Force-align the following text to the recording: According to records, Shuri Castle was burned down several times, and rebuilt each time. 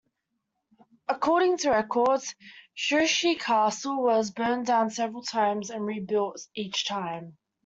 According 1.07 1.57
to 1.59 1.69
records, 1.69 2.33
Shuri 2.73 3.35
Castle 3.35 4.01
was 4.01 4.31
burned 4.31 4.65
down 4.65 4.89
several 4.89 5.21
times, 5.21 5.69
and 5.69 5.85
rebuilt 5.85 6.41
each 6.55 6.87
time. 6.87 7.37